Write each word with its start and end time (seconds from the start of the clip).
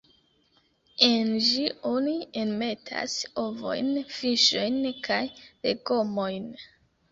En 1.07 1.29
ĝi 1.47 1.65
oni 1.89 2.15
enmetas 2.45 3.19
ovojn, 3.43 3.93
fiŝojn 4.17 4.83
kaj 5.11 5.21
legomojn. 5.45 6.53